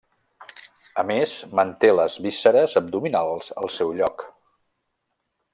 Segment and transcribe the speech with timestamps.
[1.01, 4.29] A més, manté les vísceres abdominals al seu lloc.